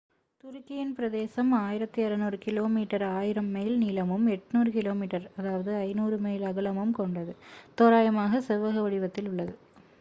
துருக்கியின் 0.43 0.93
பிரதேசம் 0.95 1.51
1,600 1.57 2.39
kilometre 2.45 3.05
1,000 3.09 3.43
mile 3.51 3.77
நீளமும் 3.83 4.25
800 4.31 4.73
கிமீ 4.77 5.09
500 5.77 6.21
மைல் 6.25 6.49
அகலமும் 6.51 6.97
கொண்டது 6.99 7.35
தோராயமாகச் 7.77 8.47
செவ்வக 8.49 8.77
வடிவத்தில் 8.81 9.29
உள்ளது 9.33 9.55